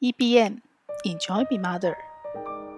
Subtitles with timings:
[0.00, 0.62] EBM
[1.04, 1.94] Enjoy Be Mother，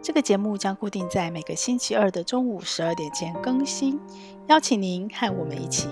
[0.02, 4.00] 这个节目将固定在每个星期二的中午十二点前更新，
[4.48, 5.88] 邀请您和我们一起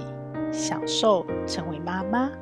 [0.52, 2.32] 享受成为妈妈。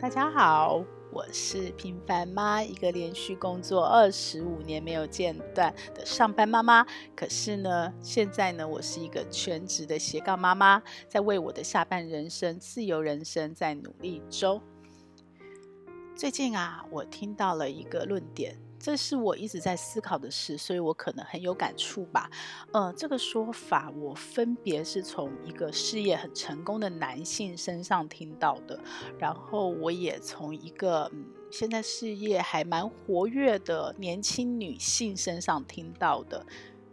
[0.00, 6.84] 大家好，我是平凡妈，一个连续工作二十五年没有间断的上班妈妈。
[7.14, 14.60] 可是呢，现在呢，我是一个全职的斜杠妈妈，在为我的下半人生、自由人生在努力中。
[16.20, 22.30] 最近啊，我听到了一个论点，这是我一直在思考的事，所以我可能很有感触吧。
[22.74, 28.78] 呃，这个说法我分别是从一个事业很成功的男性身上听到的，
[29.18, 36.44] 然后我也从一个嗯，现在事业还蛮活跃的年轻女性身上听到的。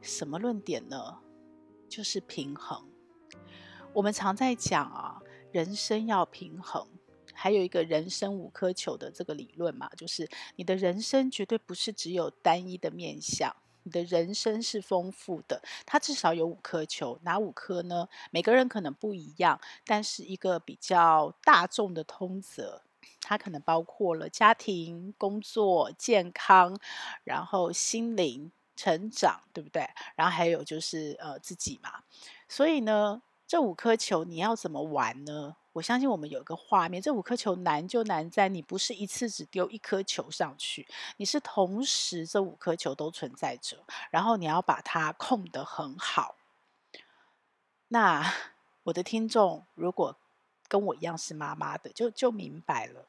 [0.02, 1.18] 什么论点呢？
[1.90, 2.82] 就是平衡。
[3.92, 5.20] 我们常在讲啊，
[5.52, 6.88] 人生要平衡。
[7.40, 17.20] 还有一个人生五颗球的这个理论嘛，就是你的人生绝对不是只有单一的面相，你的人生是丰富的，它至少有五颗球。
[17.22, 18.10] 哪五颗呢？
[18.32, 22.82] 每个人可能不一样，但是一个比较大众的通则，
[23.22, 26.78] 它可能包括了家庭、工作、健康，
[27.24, 29.88] 然后心灵成长，对不对？
[30.16, 32.02] 然后还有就是呃自己嘛。
[32.50, 35.56] 所以呢，这五颗球你要怎么玩呢？
[35.78, 46.36] 我相信我们有一个画面，这五颗球难就难在你不是一次只丢一颗球上去，你是同时这五颗球都存在着，然后你要把它控得很好。
[47.90, 48.34] 那
[48.86, 50.18] 我的听众如果
[50.68, 53.08] 跟我一样是妈妈的，就就明白了。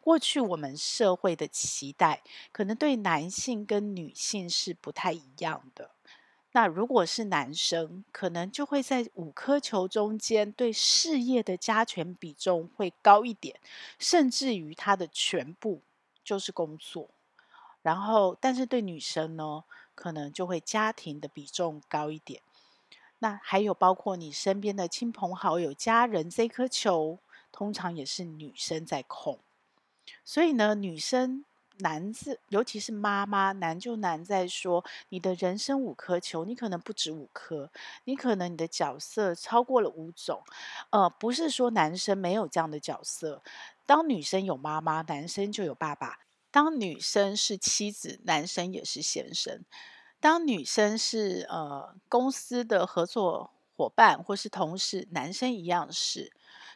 [0.00, 5.91] 过去我们社会的期待，可能对男性跟女性是不太一样的。
[6.54, 13.58] 那如果是男生，可能就会在五颗球中间，对事业的加权比重会高一点，
[13.98, 15.80] 甚至于他的全部
[16.22, 17.08] 就是工作。
[17.80, 19.64] 然后，但是对女生呢，
[19.94, 22.42] 可能就会家庭的比重高一点。
[23.20, 27.18] 那还有包括你身边的亲朋好友、家人，这颗球
[27.50, 29.38] 通常也是女生在控。
[30.22, 31.44] 所以呢，女生。
[31.82, 37.70] 难字，尤其是妈妈，难就难在说，你的人生五颗球，你可能不止五颗，
[38.04, 40.42] 你可能你的角色超过了五种。
[40.90, 43.42] 呃，不是说男生没有这样的角色，
[43.84, 46.18] 当女生有妈妈，男生就有爸爸；
[46.50, 49.58] 当女生是妻子，男生也是先生；
[50.20, 56.32] 当女生是呃公司的合作伙伴或是同事，男生一样是。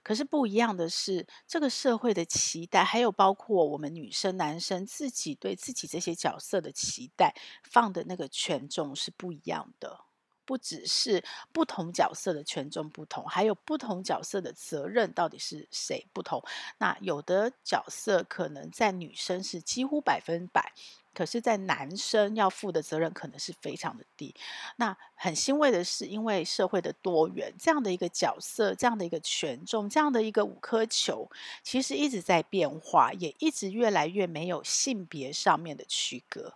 [0.07, 7.35] 可是不一样的是，这个社会的期待，还有包括我们女生、男生自己对自己这些角色的期待，
[7.65, 10.03] 放的那个权重是不一样的。
[10.45, 16.41] 不只是不同角色的权重不同，还有不同角色的责任到底是谁不同。
[16.79, 20.73] 那有的角色可能在女生是几乎百分百。
[21.17, 24.35] 可是，在男生要负的责任可能是非常的低。
[24.77, 31.27] 那很欣慰的是，因为社会的多元，这样的一个角色，这样的一个权重，这样的一个五颗球，
[31.63, 36.53] 其实一直在变化，也一直越来越没有性别上面的区隔。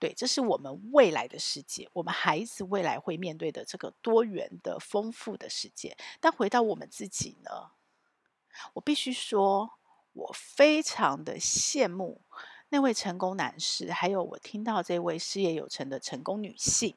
[0.00, 5.96] 对，这是我们未来的世界，我们孩子未来会面对的这个多元的、丰富的世界。
[6.18, 7.70] 但回到我们自己呢，
[8.72, 9.70] 我必须说，
[10.12, 12.20] 我非常的羡慕。
[12.72, 16.96] 那位成功男士，还有我听到这位事业有成的成功女性，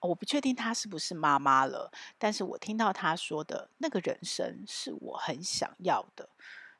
[0.00, 6.28] 我不确定她是不是妈妈了，但是我听到她说的那个人生是我很想要的，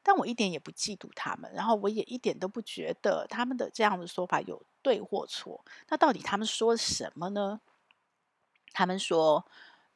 [0.03, 5.65] 但我一点也不嫉妒他们，然后我也一点都不觉得他们的这样的说法有对或错。
[5.89, 7.63] 那到底他们说什么呢？
[8.75, 9.47] 他们说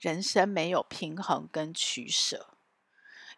[0.00, 2.54] 人生没有平衡跟取舍，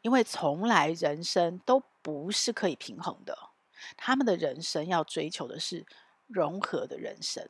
[0.02, 3.49] 因为从来人生都不是可以平衡的。
[3.96, 5.86] 他们的人生要追求的是
[6.26, 7.48] 融合的人生。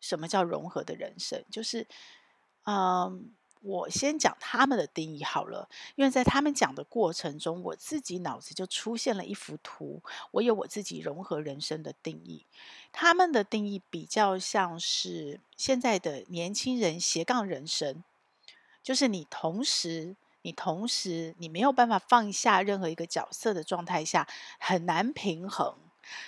[0.00, 1.44] 什么叫融合的人生？
[1.50, 1.86] 就是，
[2.64, 3.30] 嗯，
[3.60, 5.68] 我先讲他们的定义好了。
[5.94, 12.46] 因为在他们讲的过程中，我自己脑子就出现了一幅图，我有我自己融合人生的定义。
[12.92, 18.02] 他们的定义比较像是现在的年轻人斜杠人生，
[18.82, 20.16] 就是你同时。
[20.42, 24.26] 你同时，你没有办法放下任何一个角色的状态下，
[24.58, 25.74] 很难平衡。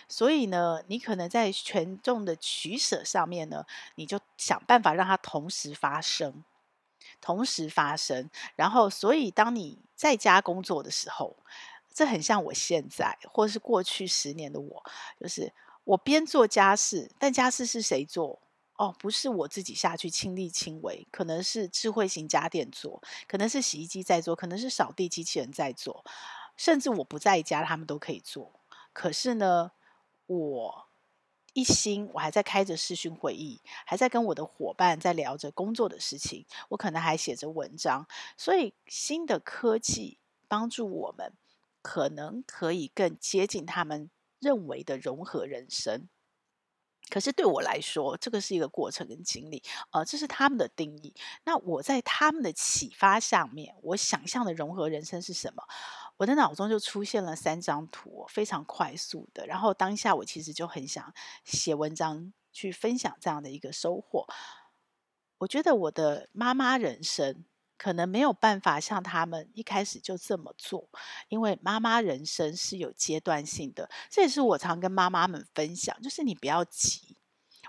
[0.09, 3.65] 所以呢，你可能在权重的取舍上面呢，
[3.97, 6.45] 你就想办法让它同时发生，
[7.21, 8.31] 同时发生。
[8.55, 11.37] 然后，所以当你在家工作的时候，
[11.93, 14.85] 这很像我现在，或是过去十年的我，
[15.19, 15.53] 就是
[15.85, 18.39] 我边做家事，但家事是谁做？
[18.77, 26.05] 哦，不是我自己下去亲力亲为，可能是智慧型家电做，可能是洗衣机在做，可能是扫地机器人在做，
[26.57, 28.53] 甚至我不在家，他们都可以做。
[28.93, 29.73] 可是呢，
[30.27, 30.89] 我
[31.53, 38.07] 一心，我还在开着视讯会议，还在跟我的伙伴在聊着工作的事情，我可能还写着文章。
[38.37, 41.33] 所以，新的科技帮助我们，
[41.83, 44.11] 可能可以更接近他们
[44.41, 46.09] 认为的融合人生。
[47.09, 51.15] 可是对我来说，这个是一个过程跟经历，呃，这是他们的定义。
[51.45, 55.63] 那我在他们的启发下面，我想象的融合人生是什么？
[56.17, 59.47] 我的脑中就出现了三张图，非常快速的。
[59.47, 61.13] 然后当下我其实就很想
[61.45, 64.27] 写文章去分享这样的一个收获。
[65.39, 67.45] 我觉得我的妈妈人生
[67.83, 70.89] 可能没有办法像他们一开始就这么做，
[71.29, 73.91] 因为妈妈人生是有阶段性的。
[74.09, 77.17] 这也是我常跟妈妈们分享，就是你不要急。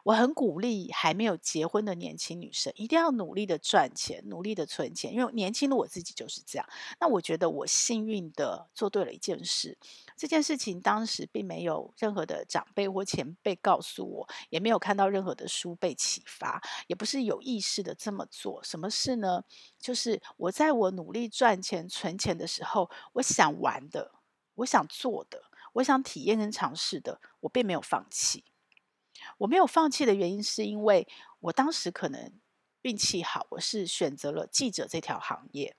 [0.03, 5.13] 我很鼓励还没有结婚的年轻女生，一定要努力的赚钱，努力的存钱。
[5.13, 6.67] 因为年轻的我自己就是这样。
[7.00, 9.77] 那我觉得我幸运的做对了一件事。
[10.17, 18.61] 这件事情当时并没有任何的长辈或前辈告诉我，也没有看到任何的书被启发，也不是有意识的这么做。
[18.63, 19.44] 什么事呢？
[19.79, 24.11] 就是我在我努力赚钱存钱的时候，我想玩的，
[24.55, 28.44] 我想做的，我想体验跟尝试的，我并没有放弃。
[29.40, 31.08] 我没有放弃的原因，是因为
[31.40, 32.31] 我当时可能
[32.81, 35.75] 运气好，我是选择了记者这条行业，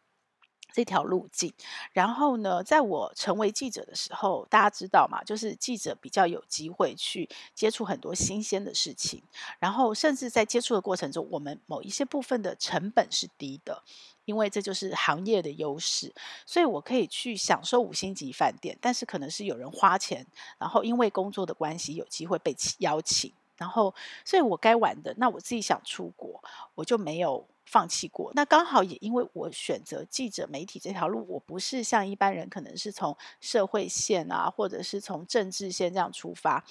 [0.75, 1.55] 这条路径。
[1.93, 9.23] 然后呢，在我成为记者的时候，大家知道嘛，就是记者比较有机会去接触很多新鲜的事情，
[9.61, 13.85] 然后甚至在接触的过程中，我们某一些部分的成本是低的。
[14.27, 16.11] 因为这就是行业的优势，
[16.47, 20.27] 所以我可以去享受五星级饭店，但是可能是有人花钱，
[20.57, 23.95] 然后因为工作的关系有机会被邀请，然后
[24.25, 26.43] 所以我该玩的，那我自己想出国，
[26.75, 28.31] 我就没有放弃过。
[28.35, 36.65] 那刚好也因为我选择记者媒体这条路，我不是像一般人可能是从社会线啊，或者是从政治线这样出发。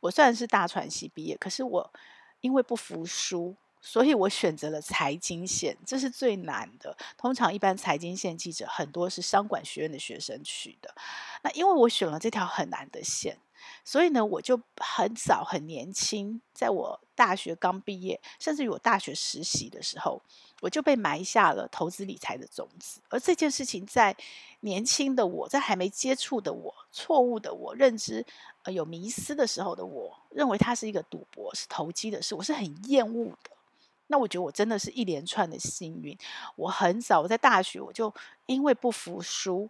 [0.00, 1.92] 我虽然是大传系毕业，可是我
[2.40, 3.54] 因为不服输。
[3.78, 6.96] 所以我选择了财经线，这是最难的。
[7.16, 10.92] 通常一般财经线记者很多是商管学院的学生去的。
[11.44, 13.38] 那因为我选了这条很难的线，
[13.84, 20.20] 所以呢，我就很早很年轻，在我大学刚毕业，甚至于我大学实习的时候，
[20.60, 23.00] 我就被埋下了投资理财的种子。
[23.08, 24.16] 而这件事情在
[24.60, 28.24] 年轻的我，在还没接触的我、错误的我认知
[28.64, 33.50] 呃有迷思的时候的我，认为它是一个赌博，是投机的事，我是很厌恶的。
[34.08, 36.16] 那我觉得我真的是一连串的幸运。
[36.54, 38.12] 我很早我在大学我就
[38.46, 39.68] 因为不服输，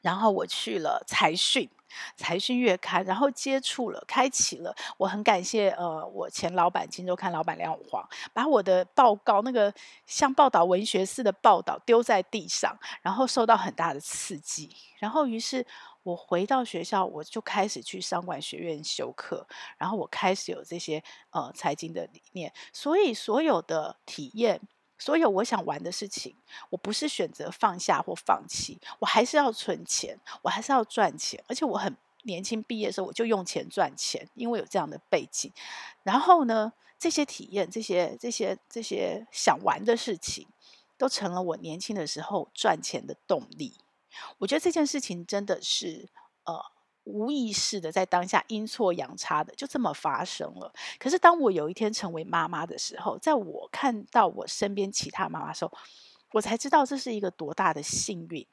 [0.00, 1.68] 然后我去了财讯，
[2.16, 4.74] 财讯月刊，然后接触了，开启了。
[4.96, 9.72] 我很感谢呃我前老板金周刊老板梁永煌，把我的报告那个
[10.06, 15.66] 像报道文学似的报道丢在地上，然后受到很大的刺激，然后于是。
[16.04, 19.46] 我回到学校，我就开始去商管学院修课，
[19.78, 21.00] 然后我开始有这些
[21.30, 24.60] 呃财经的理念，所以所有的体验，
[25.02, 26.32] 所有我想玩的事情，
[26.70, 35.52] 我不是选择放下或放弃，我还是要存钱，我还是要赚钱，而且我很年轻毕业的时候我就用钱赚钱，因为有这样的背景。
[36.04, 40.46] 然后呢，这些体验，这些这些这些想玩的事情，
[40.96, 43.74] 都成了我年轻的时候赚钱的动力。
[44.38, 46.08] 我觉得这件事情真的是，
[46.44, 46.62] 呃，
[47.04, 50.72] 无意识的在当下阴错阳差的就这么发生了。
[50.98, 55.72] 可是当我有一天成为妈妈的时候，在我看到我身边其他妈妈的时候，
[56.32, 58.46] 我才知道这是一个多大的幸运。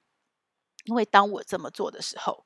[0.86, 2.44] 因为当我这么做的时候，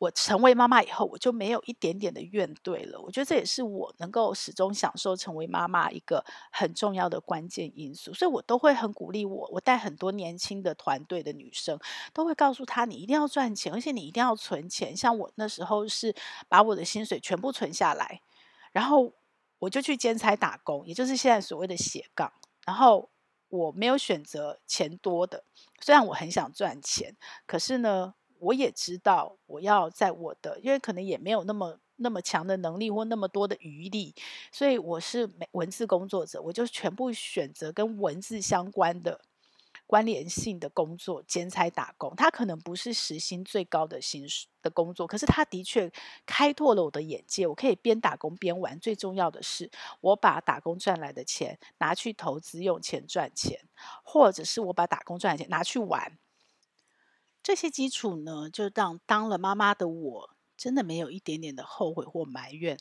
[0.00, 2.98] 我成为妈妈以后，我就没有一点点的怨怼了。
[2.98, 8.14] 我觉得这也是我能够始终享受成为妈妈一个很重要的关键因素。
[8.14, 11.78] 所以我都会很鼓励我，我带很多年轻的团队的女生，
[12.14, 14.96] 都会告诉她：你一定要赚钱，而且你一定要存钱。
[14.96, 16.14] 像我那时候是
[16.48, 18.22] 把我的薪水全部存下来，
[18.72, 19.12] 然后
[19.58, 22.32] 我就去兼差打工，也就是现在所谓的斜杠。
[22.64, 23.10] 然后
[23.50, 25.44] 我没有选择钱多的，
[25.82, 27.14] 虽然我很想赚钱，
[27.46, 28.14] 可是呢。
[28.40, 34.14] 我也知道，我要在我的，因为可能也没有那么那么强的能力或那么多的余力，
[34.50, 39.20] 所以我是文字工作者，我就全部选择跟文字相关的
[39.86, 42.14] 关联性的工作，兼差打工。
[42.16, 45.92] 他可能不是时薪最高的薪水的工作，可是他的确
[46.24, 47.46] 开拓了我的眼界。
[47.46, 49.70] 我可以边打工边玩，最重要的是，
[50.00, 53.60] 我把打工赚来的钱拿去投资，用钱赚钱，
[54.02, 56.16] 或者是我把打工赚来的钱拿去玩。
[57.42, 62.78] 这些基础呢，就让当了妈妈的我，真的没有一点点的后悔或埋怨。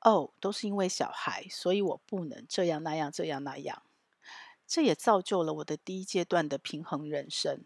[0.00, 3.82] 哦，都是因为小孩，所以我不能这样那样这样那样。
[4.66, 7.64] 这也造就了我的第一阶段的平衡人生，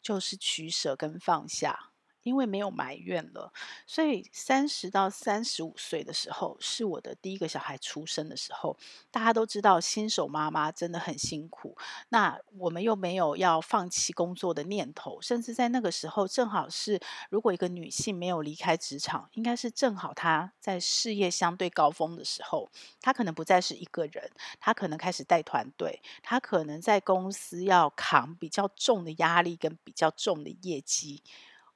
[0.00, 1.91] 就是取舍跟放下。
[2.22, 3.52] 因为没有埋怨了，
[3.86, 8.76] 所以三十到三十五岁的时候，是我的第一个小孩出生的时候。
[9.10, 11.76] 大家都知道，新手妈妈真的很辛苦。
[12.08, 17.00] 那我们又没有要放弃工作的念头，甚至在那个时候，正好是
[17.30, 22.70] 如果一个女性没有离开职场，应该是正好她在事业相对高峰的时候。
[23.00, 31.22] 她可能不再是一个人，她可能开始带团队，她可能在公司要扛比较重的压力跟比较重的业绩。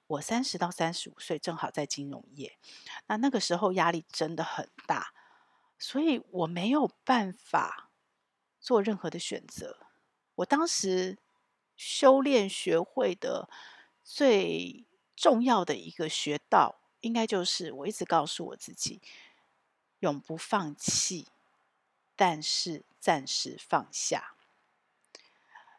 [0.08, 2.56] 我三十到三十五岁，正好在金融业，
[3.06, 5.12] 那那个时候压力真的很大，
[5.78, 7.90] 所以我没有办法
[8.60, 9.86] 做任何的选择。
[10.36, 11.18] 我当时
[11.76, 13.48] 修炼学会的
[14.04, 14.86] 最
[15.16, 19.02] 重要的一个学道，应该就是我一直告诉我自己：
[19.98, 21.26] 永不放弃，
[22.14, 24.36] 但是暂时放下。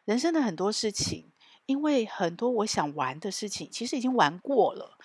[0.04, 1.32] 人生的很多事情。
[1.68, 4.96] 因为很多我想玩的事情，其实已经玩过了，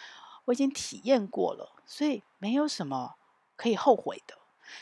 [0.46, 3.16] 我已经体验过了，所以没有什么
[3.58, 4.38] 可以后悔的。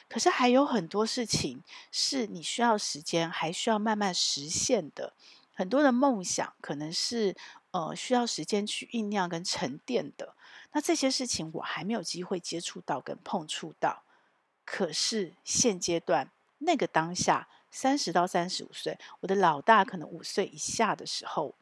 [0.08, 5.14] 可是还有很多事情是你需要时间，还需要慢慢实现的。
[5.56, 7.36] 很多的梦想可能是
[7.72, 10.36] 呃需要时间去酝酿跟沉淀的。
[10.74, 14.04] 那这些事情我还没有机会接触到跟碰触到。
[14.64, 21.56] 可是现阶段那个当下，三十到三十五岁，我的老大可能五岁以下的时候。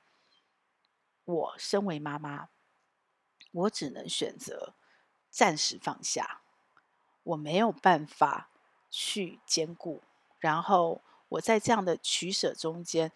[1.29, 2.49] 我身为妈妈，
[3.51, 4.73] 我只能选择
[5.29, 6.41] 暂时放下，
[7.21, 8.49] 我没有办法
[8.89, 10.01] 去兼顾。
[10.39, 13.11] 然后我在这样的取舍中间，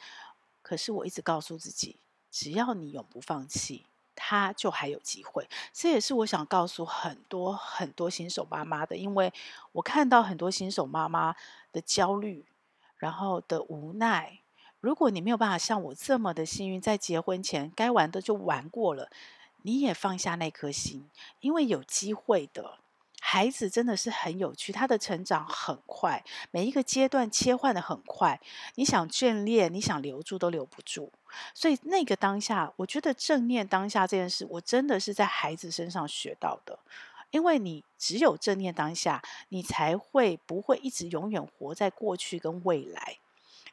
[0.62, 1.98] 可是我一直告诉自己，
[2.30, 5.50] 只要你永不放弃，他就还有机会。
[5.72, 9.34] 这也是我想告诉很多很多新手妈妈的，因为
[9.72, 11.36] 我看到很多新手妈妈
[11.72, 12.46] 的焦虑，
[12.98, 14.43] 然后的无奈。
[14.84, 19.10] 如果你没有办法像我这么的幸运，在结婚前该玩的就玩过了，
[19.62, 21.10] 你也放下那颗心，
[21.40, 22.80] 因为有机会的
[23.22, 26.22] 孩子真的是很有趣，他的成长很快，
[26.52, 28.42] 每一个阶段切换的很快，
[28.76, 31.10] 你想眷恋，你想留住都留不住。
[31.54, 36.78] 所以那个当下，我觉得正念当下这件事，我真的是在孩子身上学到的，
[37.32, 43.20] 因为你只有正念当下，你才会不会一直永远活在过去跟未来。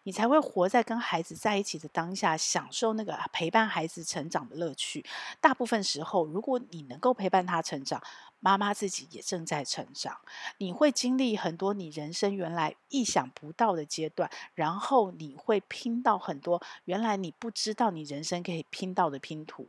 [0.02, 5.04] 你才会活在跟孩子在一起的当下，享受那个陪伴孩子成长的乐趣。
[5.40, 8.02] 大部分时候，如果你能够陪伴他成长，
[8.38, 10.18] 妈妈自己也正在成长。
[10.58, 19.68] 你会经历很多你人生原来意想不到的阶段，然后你会拼到很多原来你不知道你人生可以拼到的拼图。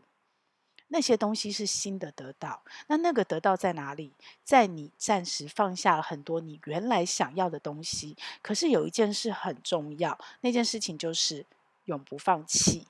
[0.93, 4.11] 那些东西是新的得到，那那个得到在哪里？
[4.43, 11.45] 在你暂时放下了很多你原来想要的东西，可是有一件事很重要，那件事情就是
[11.85, 12.87] 永不放弃。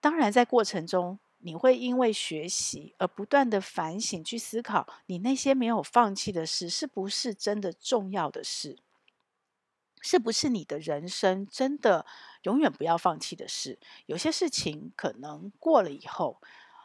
[0.00, 8.76] 当然，在过程中你会因为学习而不断的反省，去思考你那些没有放弃的事是不是真的重要的事，
[10.00, 12.04] 是不是你的人生真的
[12.42, 13.78] 永远不要放弃的事？
[14.06, 16.40] 有些事情可能过了以后。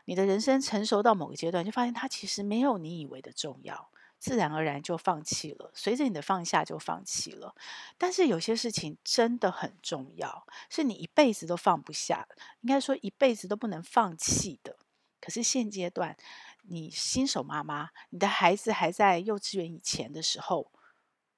[0.10, 5.72] 你的人生成熟到某个阶段，就发现它其实没有你以为的重要，自然而然就放弃了。
[5.76, 7.54] 随着你的放下，就放弃了。
[7.96, 12.28] 但是有些事情真的很重要，是你一辈子都放不下，
[12.62, 14.80] 应该说一辈子都不能放弃的。
[15.22, 16.18] 可是现阶段，
[16.64, 20.72] 你新手妈妈，你的孩子还在幼稚园以前的时候，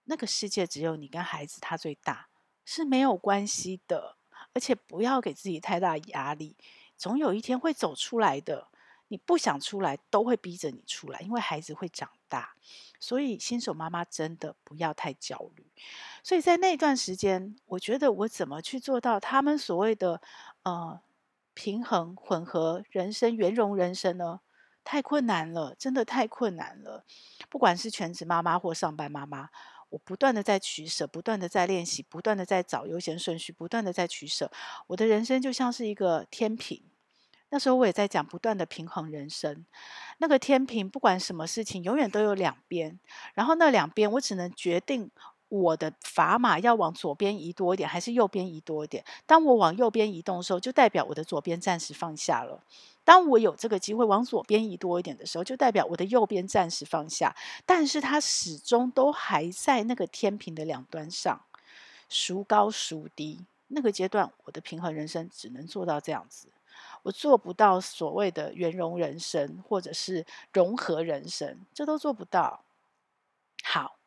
[0.05, 2.29] 那个世界只有你跟孩子，他最大
[2.63, 4.15] 是没有关系的，
[4.53, 6.55] 而且不要给自己太大压力。
[7.01, 8.67] 总有一天会走出来的，
[9.08, 12.53] 你不想出来都会逼着你出来，因为孩子会长大，
[13.00, 15.65] 所以新手妈妈真的不要太焦虑。
[16.22, 20.22] 所以在那段时间，我觉得我怎么去做到他们所谓的
[20.62, 21.01] 呃
[21.55, 24.41] 平衡混合人生圆融人生呢？
[24.84, 27.03] 太困难了，真的太困难了。
[27.50, 29.50] 不管是全职妈妈或上班妈妈，
[29.89, 34.51] 我不断的在取舍，不断的在练习，不断的在找优先顺序，不断的在取舍。
[34.86, 36.84] 我的人生就像是一个天平。
[37.51, 39.65] 那时候我也在讲不断的平衡人生，
[40.17, 42.98] 那个天平不管什么事情，永远都有两边，
[43.34, 45.12] 然后那两边我只能决定
[45.50, 49.03] 我的砝码要往左边移多一点，还是右边移多一点。
[49.25, 52.63] 当我往右边移动的时候，就代表我的左边暂时放下了；
[53.03, 57.36] 当我有这个机会往左边移多一点的时候，就代表我的右边暂时放下。
[57.65, 61.41] 但是它始终都还在那个天平的两端上，
[62.08, 63.46] 孰高孰低。
[63.67, 66.48] 那个阶段，我的平衡人生只能做到这样子。
[67.03, 72.63] 我做不到所谓的圆融人生，或者是融合人生，这都做不到。
[73.63, 73.97] 好，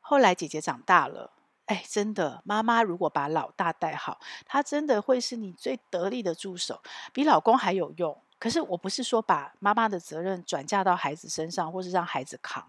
[0.00, 1.32] 后来姐姐长大了，
[1.66, 8.16] 哎，真的，妈妈如果把老大带好，她真的会是你最得力的助手，比老公还有用。
[8.38, 12.66] 可是我不是说把妈妈的责任转嫁到孩子身上，或是让孩子扛，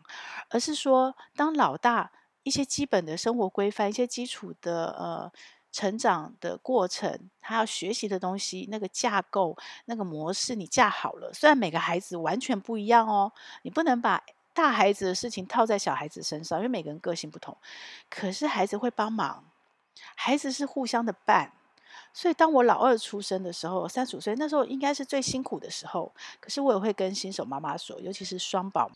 [0.49, 2.11] 而是说当老大
[2.43, 5.31] 一些基本的生活规范、一些基础的呃
[5.73, 11.33] 成长的过程，他要学习的东西，那个架构、那个模式，你架好了。
[11.33, 17.57] 虽然每个孩子完全不一样哦，你不能把大孩子的事情套在小孩子身上，因为每个人个性不同。
[18.07, 19.43] 可是孩子会帮忙，
[20.15, 21.51] 孩子是互相的伴。
[22.13, 26.13] 所以当我老二出生的时候，三十五岁那时候应该是最辛苦的时候。
[26.39, 28.91] 可是我也会跟新手妈妈说，尤其是双宝，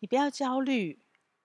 [0.00, 0.98] 你不要焦虑，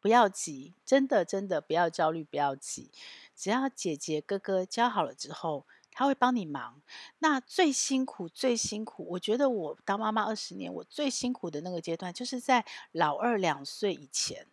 [0.04, 2.92] 不要急，真的真的不要焦虑，不要急。
[3.34, 6.82] 只要姐姐哥哥教好了之后，他会帮你忙。
[7.20, 14.46] 那最辛苦最辛苦，我觉得我当妈妈二十年，我最辛苦的那个阶段，就是在老二两岁以前。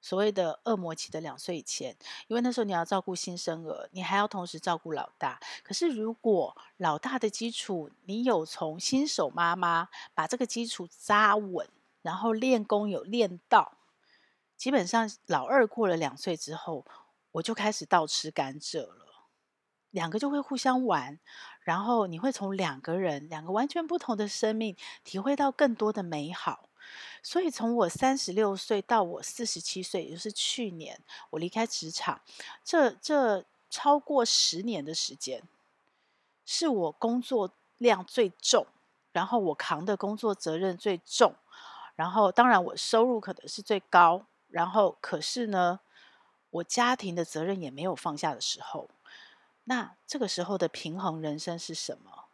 [0.00, 1.96] 所谓的恶魔期的两岁以前，
[2.28, 5.40] 因为那时候你要照顾新生儿，你还要同时照顾老大。
[5.64, 11.68] 可是如果老大的基础你有从新手妈妈把这个基础扎稳，
[12.02, 13.78] 然后练功有练到，
[14.64, 16.86] 基本上老二过了两岁之后，
[17.32, 19.26] 我就开始倒吃甘蔗了。
[19.90, 21.18] 两个就会互相玩，
[21.60, 26.70] 然后你会从两个人两个完全不同的生命体会到更多的美好。
[27.22, 32.22] 所以，从我三十六岁到我四十七岁，也就是去年我离开职场，
[32.64, 35.42] 这这超过十年的时间，
[36.46, 38.66] 是我工作量最重，
[39.12, 41.34] 然后我扛的工作责任最重，
[41.96, 45.80] 然后当然我收入可能是最高，然后可是呢，
[46.50, 48.88] 我家庭的责任也没有放下的时候，
[49.64, 52.26] 那这个时候的平衡人生是什么？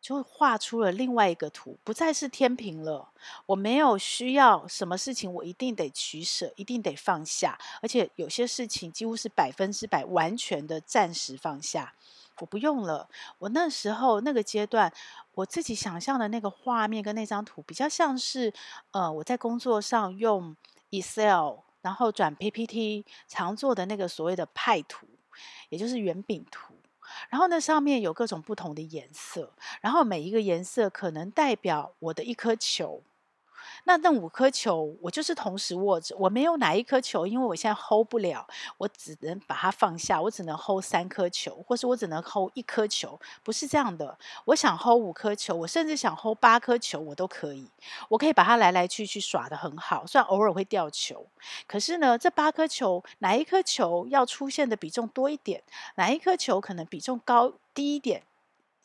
[0.00, 3.10] 就画出了另外一个图，不再是天平了。
[3.46, 7.56] 我没有需要什么事情，我一定得取舍，一定得放下。
[7.80, 11.94] 而且有些事情几乎是百分之百完全的暂时放下，
[12.40, 13.08] 我不用了。
[13.38, 14.92] 我那时候那个阶段，
[15.34, 18.52] 我自己想象的那个画面跟那张图，比较像是
[18.90, 20.56] 呃，我在工作上用
[21.00, 25.06] Excel，然后转 PPT 常做的那个所谓的派图，
[25.68, 26.74] 也就是圆饼图。
[27.30, 33.02] 然后那上面有各种不同的颜色，然后每一个颜色可能代表我的一颗球。
[33.88, 38.44] 那那五颗球，我就是同时握着，我没有哪一颗球，因为我现在 hold 不了，
[38.78, 44.18] 我只能把它放下，我只能 hold 三颗球，或是我只能 hold 一颗球，不是这样的。
[44.46, 47.70] 我想 hold 五颗球，我甚至想 hold 八颗球，我都可以。
[48.08, 51.24] 我可以把它来来去去耍得很好，虽然偶尔会掉球，
[51.68, 55.62] 可是呢，这八颗球哪一颗球要出现的比重多一点，
[55.94, 58.24] 哪一颗球可能比重高低一点，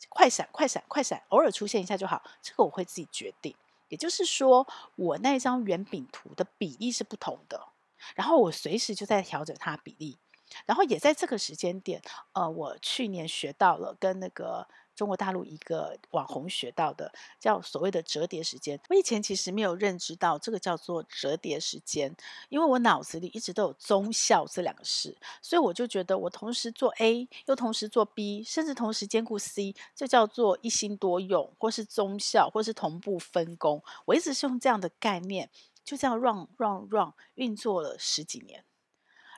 [0.08, 3.52] 快闪快闪快闪，偶尔出现一下就好，这个我会自己决定。
[3.92, 7.68] 也就是说，我那张圆饼图的比例是不同的，
[8.14, 10.16] 然后我随时就在调整它比例，
[10.64, 12.00] 然后也在这个时间点，
[12.32, 14.66] 呃，我去年学到了跟那个。
[15.02, 22.14] 中国大陆一个网红学到的叫所谓的折叠时间，我以前其实没有认知到这个叫做折叠时间，
[22.48, 33.82] 因为我脑子里一直都有综效这两个事，所以我就觉得我同时做 A 又同时做 B，甚至同时兼顾 C，这叫做一心多用，或是综效，或是同步分工。
[34.04, 35.50] 我一直是用这样的概念，
[35.84, 38.64] 就这样 run run run 运作了十几年。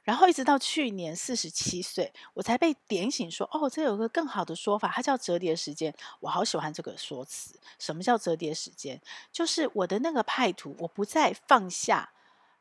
[0.04, 7.58] 然后一直到去年四十七岁，我才被点醒说：“哦，这有个更好的说法，它叫折叠时间。”我好喜欢这个说辞。
[7.78, 9.00] 什么叫折叠时间？
[9.32, 12.12] 就是我的那个派图，我不再放下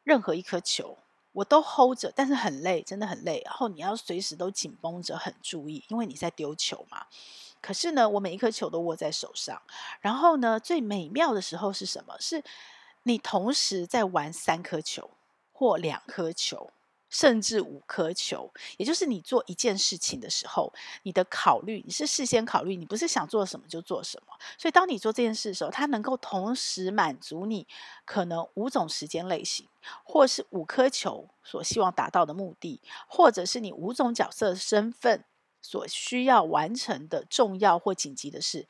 [0.03, 0.97] 任何一颗球，
[1.33, 3.41] 我都 hold 着，但是很累，真的很累。
[3.43, 7.05] 然后你要随时都紧绷着，很注意，因为你在丢球嘛。
[7.59, 9.61] 可是呢，我每一颗球都握在手上。
[9.99, 12.15] 然后呢，最美妙的时候是什么？
[12.21, 12.41] 是
[13.03, 15.09] 你同时在玩三颗球
[15.51, 16.71] 或两颗球。
[17.13, 20.73] 甚至五颗球，也就是你做一件事情的时候，
[21.03, 24.33] 你的考虑，你是事先考虑，你不是想做什么就做什么。
[24.57, 27.67] 所以，当你做这件事的时候，它能够同时满足你
[28.03, 29.69] 可能五种时间类型，
[30.03, 35.23] 或是五颗球所希望达到的目的，或者是你五种角色身份
[35.61, 38.67] 所需要完成的重要或紧急的事。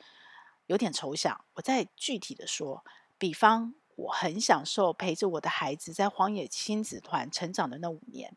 [0.66, 2.84] 有点抽象，我再具体的说，
[3.18, 3.74] 比方。
[3.96, 8.36] 我很享受陪着我的孩子在荒野亲子团成长的那五年，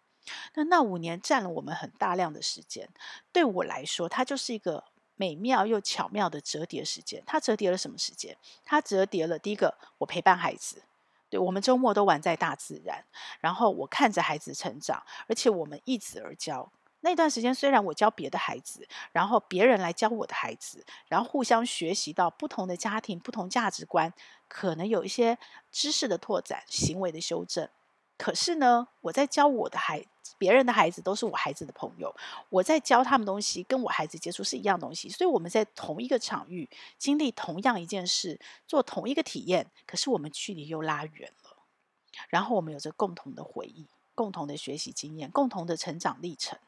[0.54, 2.88] 那那五年占了我们很大量的时间。
[3.32, 7.22] 对我来说，它就是一个美妙又巧妙的折叠时间。
[7.26, 8.36] 它折叠了什么时间？
[8.64, 10.82] 它折叠了第一个，我陪伴孩子，
[11.30, 13.04] 对，我们周末都玩在大自然，
[13.40, 16.70] 然后我看着孩子成长，而且我们易子而教。
[17.06, 24.12] 那段时间，虽然我教别的孩子，然后别人来教我的孩子，然后互相学习到不同的家庭、不同价值观，
[24.48, 25.38] 可能有一些
[25.70, 27.68] 知识的拓展、行为的修正。
[28.18, 30.04] 可是呢，我在教我的孩
[30.36, 32.12] 别人的孩子都是我孩子的朋友，
[32.48, 41.56] 我在教他们东西，跟我孩子接触是一样东西，所以我们在同一个场域经历同样一件事，做同一个体验，可是我们距离又拉远了，
[42.28, 46.58] 然后我们有着共同的回忆、共同的学习经验、共同的成长历程。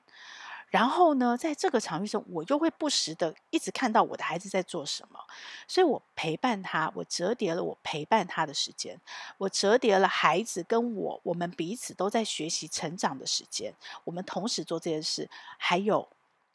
[0.71, 5.19] 然后呢，在这个场域中，我又会不时的一直看到我的孩子在做什么，
[5.67, 9.01] 所以我陪伴他，我折叠了我陪伴他的时间，
[9.39, 13.73] 我折叠了孩子跟我，我们彼此都在学习成长的时间，
[14.05, 16.07] 我们同时做这件事，还有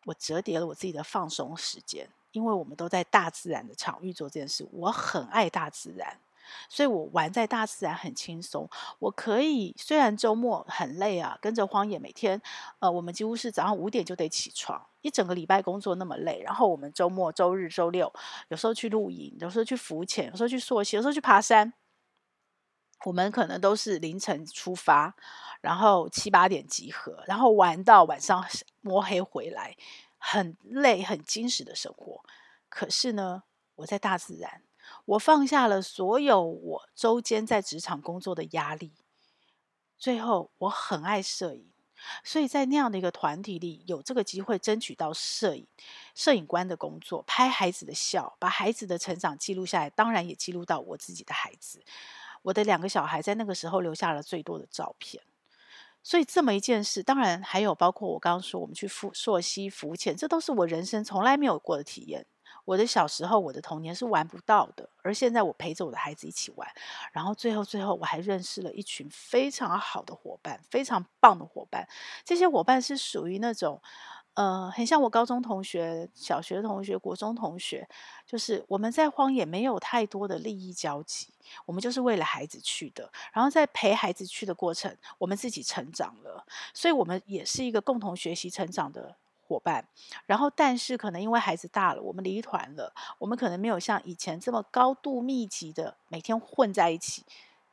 [0.06, 6.19] 我折叠了我自己的放松时间，因为我们都在大自然的场域做这件事，我很爱大自然。
[6.70, 12.42] 所以我玩在大自然很轻松，我可以虽然周末很累啊，跟着荒野每天，
[12.80, 18.12] 呃，我们几乎是早上五点就得起床，一整个礼拜工作那么累，然后我们周末、周日、周六，
[18.50, 21.74] 有时候去露营，有时候去浮潜，有时候去溯溪，有时候去爬山，
[23.06, 25.16] 我们可能都是凌晨出发，
[25.62, 28.46] 然后七八点集合，然后玩到晚上
[28.82, 29.76] 摸黑回来，
[30.18, 32.24] 很累、很精实的生活。
[32.70, 33.44] 可是呢，
[33.76, 34.64] 我在大自然。
[35.06, 38.94] 我放下了所有我周间在职场工作的压力，
[39.98, 41.70] 最后我很爱摄影，
[42.24, 45.68] 所以在那样的一个团体里，有这个机会争取到摄影
[46.16, 51.84] 摄影官的工作，拍孩子的笑，把孩子的成长记录下来，当然也记录到我自己的孩子。
[52.44, 55.24] 我的两个小孩在那个时候留下了最多的照片，
[56.02, 62.26] 所以这么一件事，当然还有包括我刚刚说我们去溯溯溪浮潜，这都是我人生从来没有过的体验。
[62.65, 66.67] 我的小时候，我的童年是玩不到的，而现在我陪着我的孩子一起玩，
[67.12, 71.88] 然后最后最后我还认识了一群非常好的伙伴，非常棒的伙伴。
[72.23, 73.82] 这些伙伴是属于那种，
[74.36, 77.88] 呃，很像我高中同学、小学同学、国中同学，
[78.26, 81.34] 就是我们在荒野没有太多的利益交集，
[81.65, 83.12] 我们就是为了孩子去的。
[83.34, 89.17] 然后在陪孩子去的过程，我们自己成长了，所以我们也是一个共同学习成长的。
[89.54, 89.88] 伙伴，
[90.26, 97.24] 然后但是可能因为孩子大了，我们离团了，我们可能没有像以前这么高度密集的每天混在一起，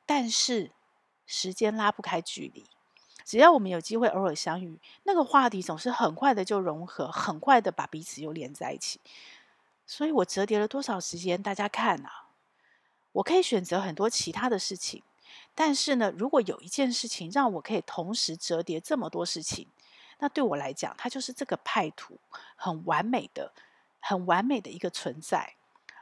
[0.05, 0.71] 但是
[1.27, 2.67] 时间拉不开距离，
[3.25, 9.01] 只要我们有机会偶尔相遇，那个话题总是很快的就融合，很快的把彼此又连在一起。
[9.87, 11.43] 所以我折叠了多少时间？
[11.43, 12.29] 大家看啊，
[13.13, 15.03] 我可以选择很多其他的事情，
[15.55, 19.67] 但是呢，如果有一件事情让我可以同时折叠这么多事情。
[20.21, 22.19] 那对我来讲，它就是这个派图
[22.55, 23.53] 很完美的、
[23.99, 25.55] 很完美的一个存在。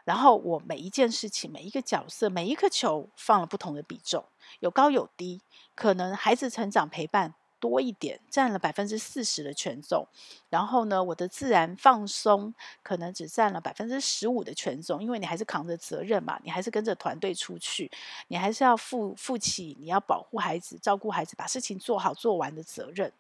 [0.05, 4.25] 然后我每一件事情、每一个角色、每一颗球放了不同的比重，
[4.61, 5.43] 有高有低。
[5.75, 10.09] 可能孩子成长陪伴多一点，占了百分之四十的权重。
[10.49, 17.91] 然后呢，我的自然放松可能只占了百分之十五的权重，因为你还是扛着责任嘛，你还是跟着团队出去，
[18.29, 23.13] 你还是要负负起你要保护孩子、照顾孩子、把事情做好做完的责任。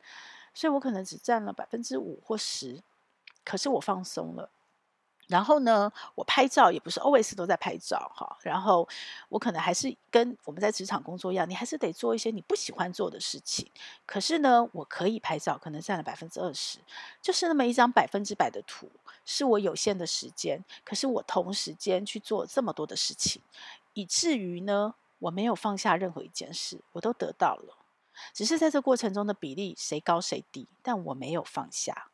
[0.59, 2.83] 所以我可能只占了百分之五或十，
[3.45, 4.51] 可是我放松了。
[5.29, 8.37] 然后呢，我拍照也不是 always 都在拍照哈。
[8.43, 8.89] 然后
[9.29, 13.71] 我可能还是跟我们在职场工作一样，你还是得做一些你不喜欢做的事情。
[14.05, 16.81] 可是呢，我可以拍照，可能占了百分之二十，
[17.23, 18.91] 就是那么一张百分之百的图，
[19.25, 20.65] 是我有限的时间。
[20.85, 23.41] 可是我同时间去做这么多的事情，
[23.95, 27.78] 以至于呢，我没有放下任何一件事，我都得到了。
[28.33, 32.09] 只是在这过程中的比例谁高谁低，但我没有放下。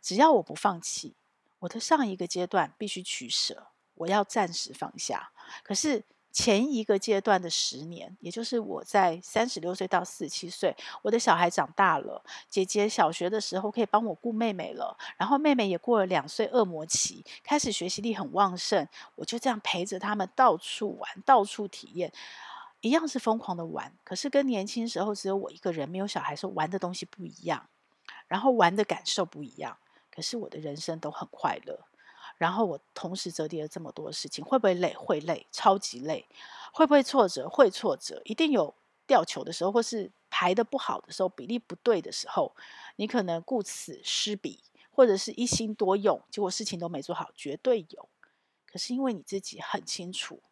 [0.00, 1.14] 只要我不放弃，
[1.60, 5.30] 我的上一个阶段必须取舍，我要暂时放下。
[5.62, 22.10] 可是前一个阶段的十年，也就是我在三十六岁到四十七岁，我的小孩长大了，姐姐小学的时候可以帮我顾妹妹了，然后妹妹也过了两岁恶魔期，开始学习力很旺盛，我就这样陪着他们到处玩，到处体验。
[22.82, 27.68] 一样是疯狂的玩，可是跟年轻时候只有我一个人，没有小孩时候玩的东西不一样，
[28.26, 29.78] 然后玩的感受不一样。
[30.10, 31.86] 可是我的人生都很快乐，
[32.36, 34.92] 然后我同时折叠了这么多事情，会不会累？
[34.94, 36.28] 会累，超级累。
[36.72, 37.48] 会不会挫折？
[37.48, 38.74] 会挫折，一定有
[39.06, 42.54] 掉球的时候，或是排得不好的时候，比例不对的时候，
[42.96, 44.58] 你可能顾此失彼，
[44.90, 48.08] 或者是一心多用，结果事情都没做好，绝对有。
[48.66, 50.42] 可是因为你自己很清楚。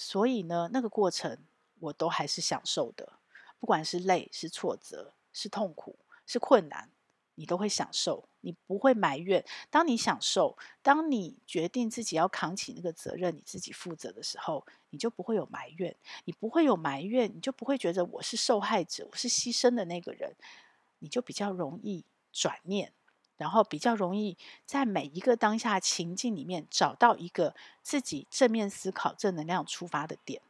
[0.00, 1.36] 所以呢，那个过程
[1.80, 3.14] 我都还是享受的，
[3.58, 6.88] 不管是累、是挫折、是痛苦、是困难，
[7.34, 9.44] 你都会享受，你不会埋怨。
[9.70, 20.32] 当你享受，当你决定自己要扛起那个责任，你自己负责的时候，你就不会有埋怨，你不会有埋怨，你就不会觉得我是受害者，我是牺牲的那个人，
[21.00, 22.92] 你就比较容易转念。
[23.38, 30.42] 然后比较容易在每一个当下情境里面找到一个自己正面思考、正能量出发的点，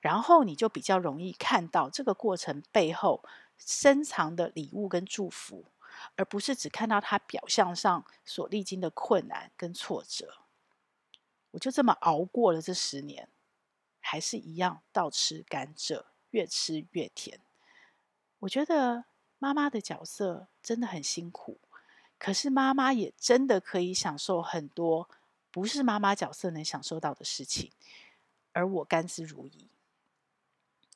[0.00, 3.24] 然后你就比较容易看到这个过程背后
[3.58, 5.64] 深藏的礼物跟祝福，
[6.14, 10.42] 而不是只看到他表象上所历经的困难跟挫折。
[11.52, 13.30] 我就这么熬过了这十年，
[13.98, 17.40] 还是一样倒吃甘蔗，越吃越甜。
[18.40, 19.06] 我觉得
[19.38, 21.58] 妈妈的角色真的很辛苦，
[22.18, 25.08] 可是妈妈也真的可以享受很多
[25.50, 27.70] 不是妈妈角色能享受到的事情，
[28.52, 29.68] 而我甘之如饴。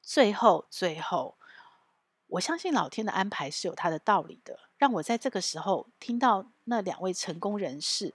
[0.02, 1.36] 最后，最后，
[2.26, 8.12] 我相信老天的安排是有他的道理的，让我在这个时候听到那两位成功人士，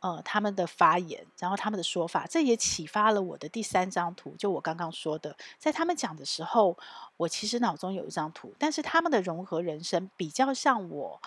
[0.00, 4.34] 呃，他们的发言，然后他们的说法，这也启发了我的第三张图。
[4.38, 6.78] 就我刚刚说的，在他们讲的时候，
[7.16, 11.20] 我其实脑中有一张图，但是他们的融合人生比较像我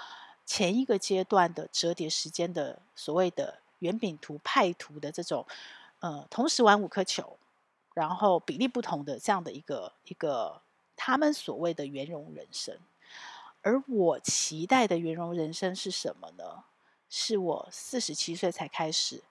[0.54, 5.48] 前一个阶段的折叠时间的所谓的圆饼图派图的这种，
[6.02, 7.38] 呃，同时玩五颗球。
[7.94, 10.62] 然后比例不同的这样的一个一个
[10.98, 12.78] 他们所谓的圆融人生，
[13.62, 16.66] 而我期待的圆融人生是什么呢？
[17.10, 19.24] 是我四十七岁才开始，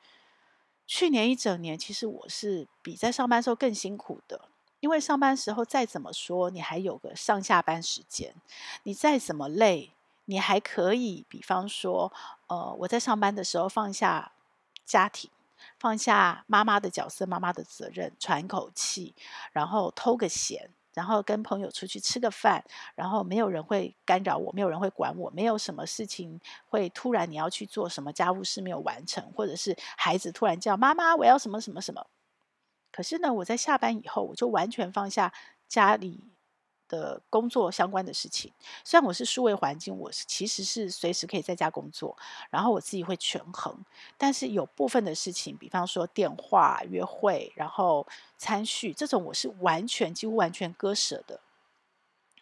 [0.87, 4.49] 去年一整年其实我是比在上班时候更辛苦的，
[4.81, 8.35] 因为上班时候再怎么说你还有个上下班时间，
[8.85, 9.93] 你再怎么累，
[10.31, 12.13] 你还可以，比方说，
[12.47, 14.33] 呃，我在上班的时候放下
[14.87, 15.31] 家庭。
[15.79, 19.15] 放下妈妈的角色，妈妈的责任，喘口气，
[19.53, 22.65] 然后偷个闲，然后跟朋友出去吃个饭，
[22.95, 32.07] 然后没有人会干扰我，没有人会管我，没有什么事情会突然你要去做什么家务事没有完成，或者是孩子突然叫妈妈，我要什么什么什么。
[32.91, 35.33] 可是呢，我在下班以后，我就完全放下
[35.69, 36.25] 家里
[36.91, 38.53] 的工作相关的事情，
[38.85, 42.15] 虽然我是数位环境，我是其实是随时可以在家工作，
[42.51, 43.75] 然后我自己会权衡，
[44.19, 51.41] 但是有部分的事情，比方说电话、约会，然后餐叙这种，我是完全几乎完全割舍的。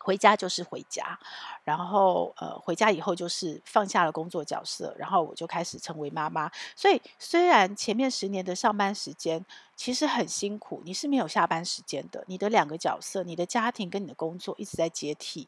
[0.09, 1.19] 回家就是回家，
[1.65, 6.51] 然后呃，回家以后就是放下了工作角色，然后我就开始成为妈妈。
[6.75, 9.45] 所以虽然前面十年的上班时间
[9.77, 15.47] 其实很辛苦，你是没有下班时间的，你的两个角色，你的家庭跟你的工作一直在接替，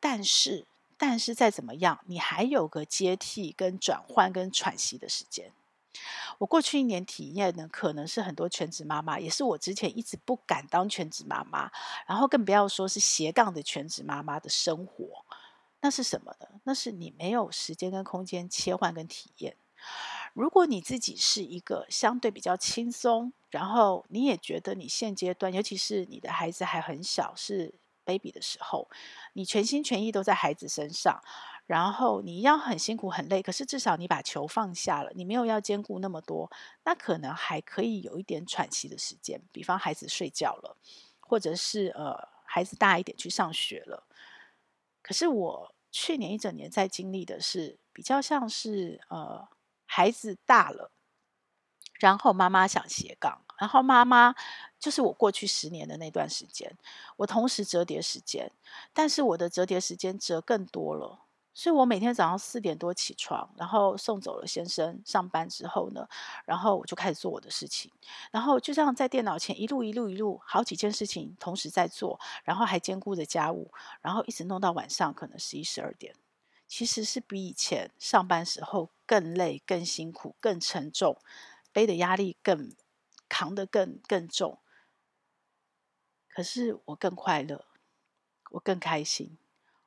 [0.00, 5.52] 但是但是再怎么样，你还有个接替跟转换跟喘息的时间。
[6.38, 11.70] 我过去一年体验呢可能是很多全职妈妈，也是我之前一直不敢当全职妈妈，
[12.06, 15.24] 然后更不要说是斜杠的全职妈妈的生活。
[15.80, 16.46] 那是什么呢？
[16.64, 19.56] 那是你没有时间跟空间切换跟体验。
[20.34, 27.72] 如果你自己是一个相对比较轻松，然后你也觉得你现阶段，尤其是你的孩子还很小，是
[28.04, 28.88] baby 的时候，
[29.34, 31.22] 你全心全意都在孩子身上。
[31.68, 36.50] 然后你一样很辛苦很累，可是至少你把球放下了，你没有要兼顾那么多，
[36.84, 39.38] 那可能还可以有一点喘息的时间。
[39.52, 40.78] 比方孩子睡觉了，
[41.20, 44.06] 或者是呃孩子大一点去上学了。
[45.02, 49.46] 可是我去年一整年在经历的是比较像是呃
[49.84, 50.90] 孩子大了，
[52.00, 54.34] 然后妈妈想斜杠，然后妈妈
[54.80, 56.78] 就是我过去十年的那段时间，
[57.18, 58.50] 我同时折叠时间，
[58.94, 61.26] 但是我的折叠时间折更多了。
[61.58, 66.08] 所以我每天早上四点多起床，然后送走了先生上班之后呢，
[66.44, 67.90] 然后我就开始做我的事情，
[68.30, 76.14] 然后就这样在电脑前一路一路一路好几件事情同时在做，然后还兼顾着家务，然后一直弄到晚上可能十一十二点，
[76.68, 81.18] 其实是比以前上班时候更累、更辛苦、更沉重，
[81.72, 82.70] 背的压力更
[83.28, 84.60] 扛得更更重。
[86.28, 87.64] 可是我更快乐，
[88.52, 89.36] 我更开心，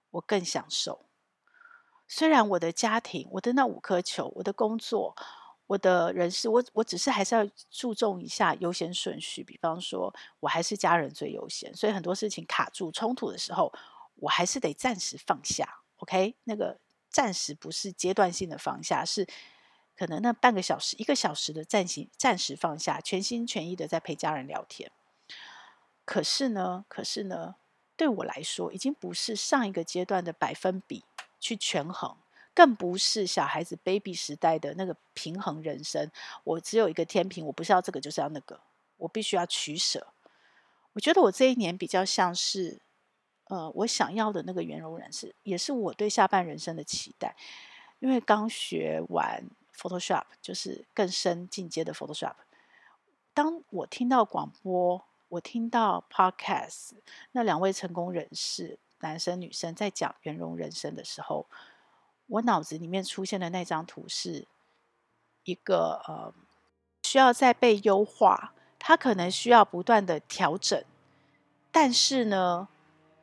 [0.10, 1.06] 我更享受。
[2.14, 5.16] 虽然我的家庭，我的那五颗球，我的工作，
[5.66, 9.42] 我的人事，我我只是还是要注重一下优先顺序。
[9.42, 13.72] 比方说，我还是家人最优先，所以很多事情卡住冲突的时候，
[14.16, 15.80] 我还是得暂时放下。
[16.00, 16.78] OK，那个
[17.10, 19.26] 暂时不是阶段性的放下，是
[19.96, 24.92] 可能那半个小时、一个小时的暂行暂时放下，全心全意的在陪家人聊天。
[26.04, 27.56] 可是呢，可是呢，
[27.96, 31.06] 对我来说，已经不是上一个阶段的百分比。
[31.42, 32.16] 去权衡，
[32.54, 36.10] 更不是小孩子 baby 时代的那个平衡人生。
[36.46, 38.62] 我只有一个天平，我不是要这个，就是要那个，
[38.96, 40.08] 我必须要取舍。
[40.94, 42.82] 我觉得我这一年比较像是，
[43.46, 47.36] 呃，我想要的那个圆融人士，也是我对下半人生的期待。
[48.00, 49.44] 因为刚学完
[49.76, 52.36] Photoshop，就是更深进阶的 Photoshop。
[53.34, 56.92] 当我听到广播，我听到 Podcast，
[57.32, 58.78] 那两位成功人士。
[59.02, 61.48] 男生女生在讲圆融人生的时候，
[62.28, 64.48] 我脑子里面出现的那张图是
[65.44, 66.34] 一个呃，
[67.04, 70.84] 需要再被优化，它可能需要不断的调整，
[71.72, 72.68] 但是呢，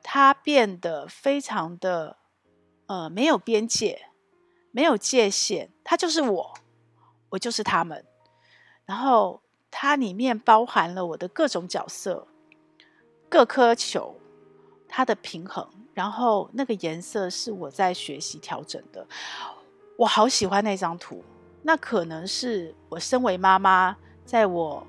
[0.03, 2.17] 它变得非常的
[2.87, 4.09] 呃没有边界，
[4.71, 6.55] 没有界限，它就是我，
[7.31, 8.05] 我就是他们。
[8.85, 12.27] 然后它里面包含了我的各种角色，
[13.29, 14.19] 各颗球，
[14.89, 19.07] 它的平衡，然后那个颜色是我在学习调整的。
[19.97, 21.23] 我好喜欢那张图，
[21.63, 24.87] 那可能是我身为妈妈，在我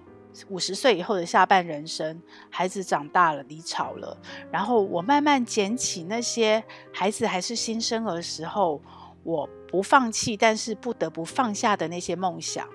[0.49, 4.15] 五十岁以后的下半人生，孩子长大了，离巢了，
[4.51, 8.79] 然后我慢慢捡起那些孩子还是新生儿时候，
[9.23, 12.67] 我不放弃，但是不得不放下的那些梦想。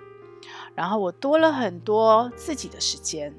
[0.75, 3.33] 然后我多了很多自己的时间，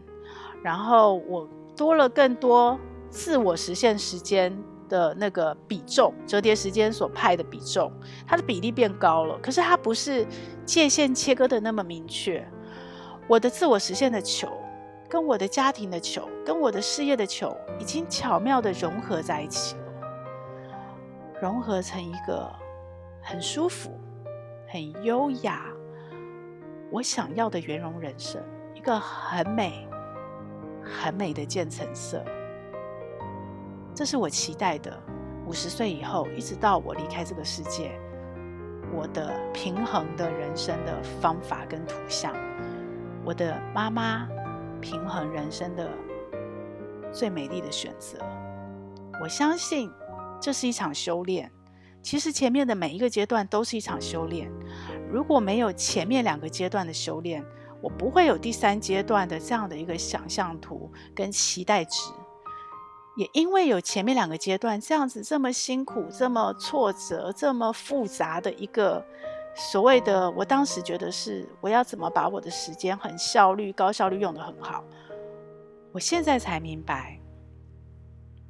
[0.64, 2.80] 然后我多了更多
[3.16, 4.54] 自我实现时间
[4.90, 7.90] 的那个比重，折叠时间所派的比重，
[8.28, 9.40] 它的比例变高了。
[9.42, 10.28] 可是它不是
[10.66, 12.46] 界限切割的那么明确。
[13.26, 14.50] 我的自我实现的球，
[15.08, 19.82] 跟我的家庭的球，跟我的事业的球，已经巧妙的融合在一起了，
[21.42, 22.52] 融合成一个
[23.22, 23.98] 很舒服、
[24.68, 25.66] 很优雅。
[26.92, 29.88] 我想要的圆融人生，一个很美、
[30.84, 32.22] 很美的渐层色，
[33.96, 35.02] 这是我期待的。
[35.48, 37.98] 五十岁以后，一直到我离开这个世界，
[38.92, 42.36] 我的平衡的人生的方法跟图像，
[43.24, 44.28] 我的妈妈
[44.82, 45.90] 平衡人生的
[47.14, 48.18] 最美丽的选择。
[49.22, 49.90] 我相信
[50.42, 51.50] 这是一场修炼。
[52.02, 54.52] 其实前面的每一个阶段都是一场修炼。
[55.12, 57.44] 如果没有前面两个阶段的修炼，
[57.82, 62.12] 我不会有第三阶段的这样的一个想象图跟期待值。
[63.16, 69.04] 也因为有前面两个阶段这样子这么辛苦、这么挫折、这么复杂的一个
[69.56, 74.84] 所谓的，我当时觉得是我要怎么把我的时间很效率、高效率用得很好。
[75.94, 77.18] 我现在才明白，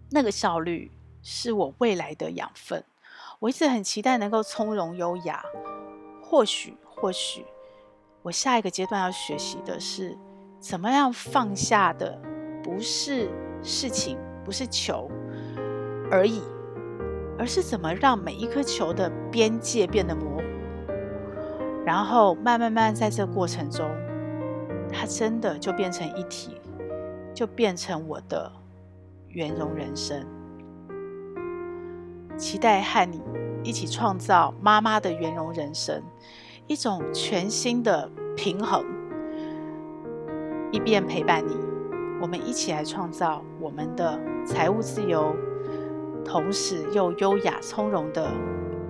[0.10, 2.84] 那个效率是我未来的养分。
[3.40, 5.44] 我一直很期待能够从容优雅。
[6.24, 7.46] 或许，或许，
[8.24, 10.18] 我下一个阶段要学习的是，
[10.60, 12.20] 怎么样放下的，
[12.64, 13.30] 不是
[13.62, 15.10] 事情，不是球
[16.12, 16.42] 而已，
[17.38, 20.44] 而是怎么让每一颗球的边界变得模糊，
[21.84, 23.90] 然后慢慢慢在这过程中，
[24.94, 26.62] 它真的就变成一体，
[27.34, 28.52] 就变成我的
[29.30, 30.24] 圆融人生。
[32.38, 33.22] 期待和你
[33.64, 36.04] 一起创造妈妈的圆融人生，
[36.68, 38.86] 一种全新的平衡，
[40.72, 41.56] 一边陪伴你，
[42.22, 45.36] 我们一起来创造我们的财务自由，
[46.24, 48.30] 同时又优雅从容的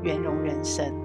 [0.01, 1.04] 圆融人生。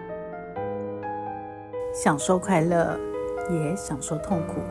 [1.93, 2.97] 享受快乐，
[3.49, 4.61] 也享受痛苦，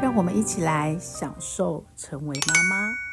[0.00, 3.09] 让我们一起来享受成为妈妈。